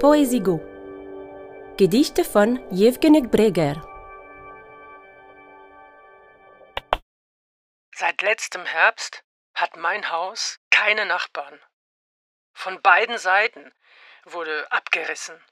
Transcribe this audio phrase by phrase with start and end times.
[0.00, 0.60] Poesigo.
[1.76, 3.82] Gedichte von Jewgenik Breger.
[7.96, 9.24] Seit letztem Herbst
[9.54, 11.60] hat mein Haus keine Nachbarn.
[12.52, 13.72] Von beiden Seiten
[14.22, 15.42] wurde abgerissen.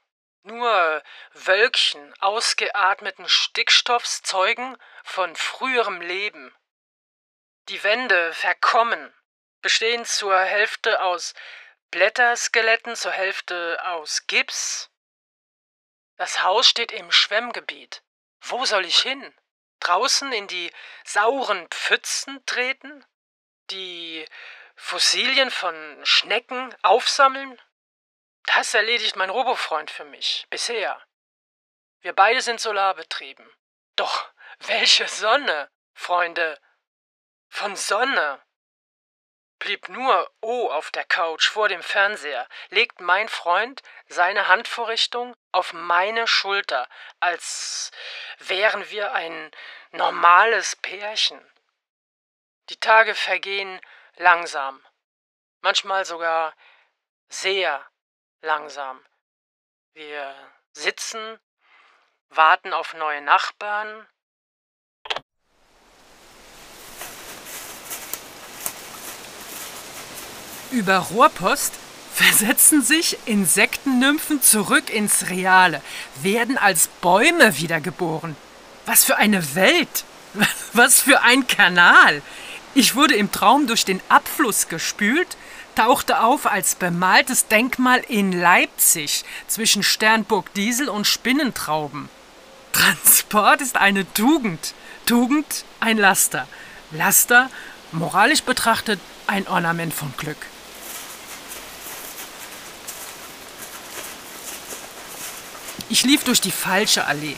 [0.43, 1.03] Nur
[1.33, 6.55] Wölkchen ausgeatmeten Stickstoffs zeugen von früherem Leben.
[7.67, 9.13] Die Wände verkommen,
[9.61, 11.33] bestehen zur Hälfte aus
[11.91, 14.89] Blätterskeletten, zur Hälfte aus Gips.
[16.17, 18.03] Das Haus steht im Schwemmgebiet.
[18.41, 19.33] Wo soll ich hin?
[19.79, 20.71] Draußen in die
[21.03, 23.05] sauren Pfützen treten?
[23.69, 24.25] Die
[24.75, 27.59] Fossilien von Schnecken aufsammeln?
[28.45, 31.05] Das erledigt mein Robofreund für mich, bisher.
[32.01, 33.47] Wir beide sind solarbetrieben.
[33.95, 36.59] Doch welche Sonne, Freunde!
[37.49, 38.41] Von Sonne!
[39.59, 45.73] Blieb nur O auf der Couch vor dem Fernseher, legt mein Freund seine Handvorrichtung auf
[45.73, 46.87] meine Schulter,
[47.19, 47.91] als
[48.39, 49.51] wären wir ein
[49.91, 51.41] normales Pärchen.
[52.69, 53.81] Die Tage vergehen
[54.17, 54.85] langsam,
[55.61, 56.53] manchmal sogar
[57.29, 57.85] sehr
[58.41, 59.03] langsam.
[59.93, 60.35] Wir
[60.73, 61.39] sitzen,
[62.29, 64.07] warten auf neue Nachbarn.
[70.71, 71.73] Über Rohrpost
[72.13, 75.81] versetzen sich Insektennymphen zurück ins Reale,
[76.21, 78.35] werden als Bäume wiedergeboren.
[78.85, 80.03] Was für eine Welt!
[80.73, 82.21] Was für ein Kanal!
[82.73, 85.37] Ich wurde im Traum durch den Abfluss gespült,
[85.75, 92.09] tauchte auf als bemaltes Denkmal in Leipzig zwischen Sternburg Diesel und Spinnentrauben.
[92.73, 94.73] Transport ist eine Tugend,
[95.05, 96.47] Tugend ein Laster,
[96.91, 97.49] Laster
[97.91, 100.37] moralisch betrachtet ein Ornament von Glück.
[105.89, 107.35] Ich lief durch die falsche Allee.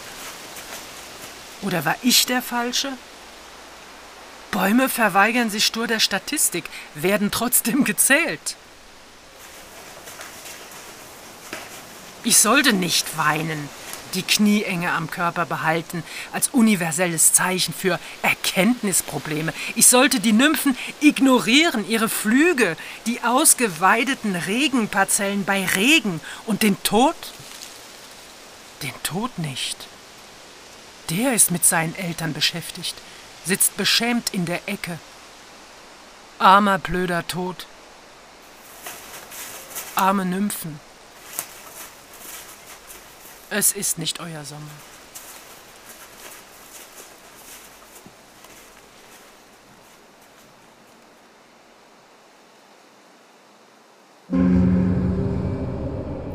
[1.61, 2.91] Oder war ich der Falsche?
[4.51, 6.65] Bäume verweigern sich stur der Statistik,
[6.95, 8.55] werden trotzdem gezählt.
[12.23, 13.69] Ich sollte nicht weinen,
[14.15, 19.53] die Knieenge am Körper behalten, als universelles Zeichen für Erkenntnisprobleme.
[19.75, 27.15] Ich sollte die Nymphen ignorieren, ihre Flüge, die ausgeweideten Regenparzellen bei Regen und den Tod?
[28.81, 29.87] Den Tod nicht.
[31.09, 32.95] Der ist mit seinen Eltern beschäftigt
[33.45, 34.99] sitzt beschämt in der Ecke.
[36.37, 37.67] Armer, blöder Tod.
[39.95, 40.79] Arme Nymphen.
[43.49, 44.61] Es ist nicht euer Sommer.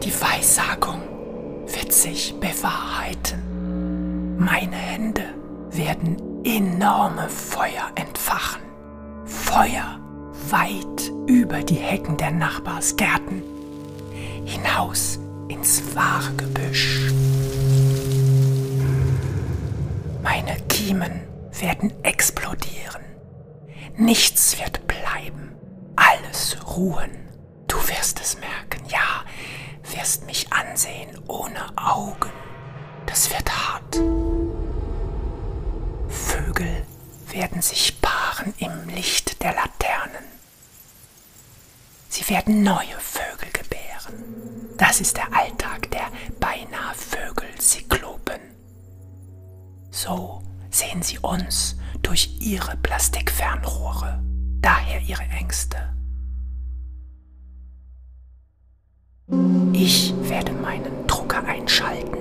[0.02, 1.03] Die Weissagung
[2.04, 4.36] sich bewahrheiten.
[4.36, 5.24] Meine Hände
[5.70, 8.60] werden enorme Feuer entfachen.
[9.24, 9.98] Feuer
[10.50, 13.42] weit über die Hecken der Nachbarsgärten,
[14.44, 17.10] hinaus ins wahre Gebüsch.
[20.22, 21.22] Meine Kiemen
[21.58, 23.02] werden explodieren.
[23.96, 25.52] Nichts wird bleiben.
[25.96, 27.12] Alles ruhen.
[27.66, 29.24] Du wirst es merken, ja,
[29.96, 32.30] wirst mich ansehen ohne Augen.
[33.06, 33.96] Das wird hart.
[36.08, 36.84] Vögel
[37.30, 40.24] werden sich paaren im Licht der Laternen.
[42.08, 44.74] Sie werden neue Vögel gebären.
[44.76, 46.08] Das ist der Alltag der
[46.40, 48.40] beinahe Vögel-Zyklopen.
[49.90, 54.22] So sehen sie uns durch ihre Plastikfernrohre,
[54.60, 55.94] daher ihre Ängste.
[59.76, 62.16] Ich werde meinen Drucker einschalten,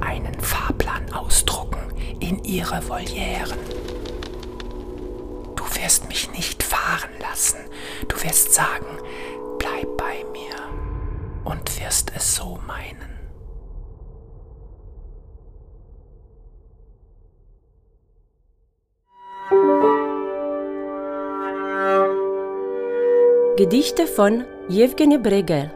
[0.00, 1.78] einen Fahrplan ausdrucken
[2.18, 3.56] in ihre Volieren.
[5.54, 7.58] Du wirst mich nicht fahren lassen,
[8.08, 8.98] du wirst sagen,
[9.60, 10.56] bleib bei mir
[11.44, 13.14] und wirst es so meinen.
[23.56, 25.70] Gedichte von Jewgeni Breger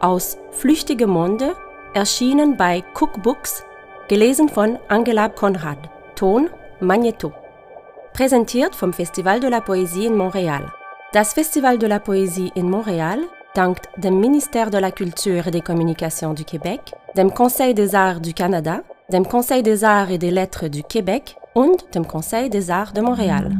[0.00, 1.54] aus Flüchtige Monde,
[1.94, 3.64] erschienen bei Cookbooks
[4.08, 5.78] Gelesen von Angela Konrad.
[6.14, 6.48] Ton
[6.80, 7.32] Magneto.
[8.12, 10.72] Präsentiert vom Festival de la Poésie in Montréal.
[11.12, 13.18] Das Festival de la Poésie in Montréal
[13.54, 18.20] dankt dem Ministère de la Culture et des Communications du Québec, dem Conseil des Arts
[18.20, 22.70] du Canada, dem Conseil des Arts et des Lettres du Québec und dem Conseil des
[22.70, 23.56] Arts de Montréal.